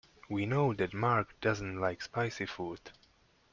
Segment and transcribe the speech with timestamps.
[0.27, 2.81] We know that Mark does not like spicy food.